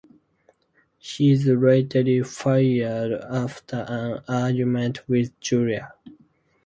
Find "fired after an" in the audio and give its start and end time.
2.23-4.23